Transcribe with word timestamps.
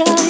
joy. 0.00 0.29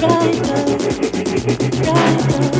brighter, 0.00 0.78
brighter. 1.82 1.88
Open 1.88 2.52
from 2.52 2.57